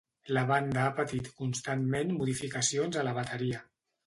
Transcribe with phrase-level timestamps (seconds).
[0.35, 3.63] La banda ha patit constantment modificacions a la bateria.